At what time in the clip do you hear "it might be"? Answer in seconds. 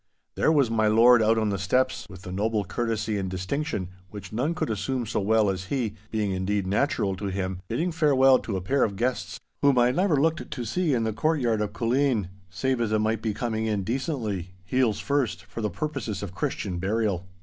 12.91-13.35